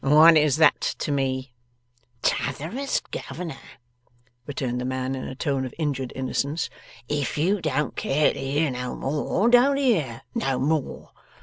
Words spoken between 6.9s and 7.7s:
'if you